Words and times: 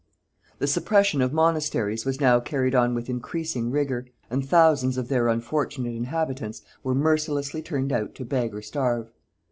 The 0.57 0.65
suppression 0.65 1.21
of 1.21 1.31
monasteries 1.31 2.05
was 2.05 2.19
now 2.19 2.39
carried 2.39 2.73
on 2.73 2.95
with 2.95 3.07
increasing 3.07 3.69
rigor, 3.69 4.07
and 4.31 4.43
thousands 4.43 4.97
of 4.97 5.09
their 5.09 5.27
unfortunate 5.27 5.93
inhabitants 5.93 6.63
were 6.83 6.95
mercilessly 6.95 7.61
turned 7.61 7.93
out 7.93 8.15
to 8.15 8.25
beg 8.25 8.55
or 8.55 8.63
starve. 8.63 9.11